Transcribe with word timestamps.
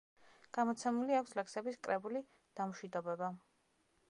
გამოცემული 0.57 1.19
აქვს 1.19 1.37
ლექსების 1.41 1.79
კრებული 1.89 2.25
„დამშვიდობება“. 2.63 3.35